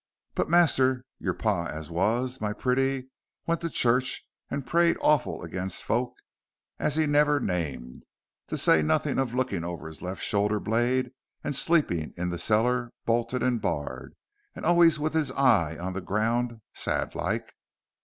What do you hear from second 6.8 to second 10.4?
he never named, to say nothin' of lookin' over the left